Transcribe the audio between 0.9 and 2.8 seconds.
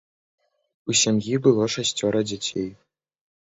У сям'і было шасцёра дзяцей.